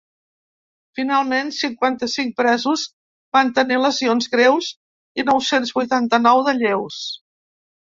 [0.99, 2.87] Finalment, cinquanta-cinc presos
[3.37, 4.73] van tenir lesions greus
[5.23, 7.01] i nou-cents vuitanta-nou de lleus.